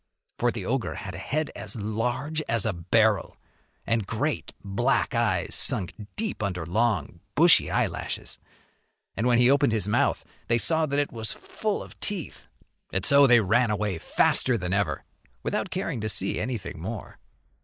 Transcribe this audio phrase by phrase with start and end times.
[0.39, 3.37] For the ogre had a head as large as a barrel,
[3.85, 8.39] and great black eyes sunk deep under long, bushy eyelashes.
[9.15, 12.47] And when he opened his mouth they saw that it was full of teeth,
[12.91, 15.03] and so they ran away faster than ever,
[15.43, 17.19] without caring to see anything more.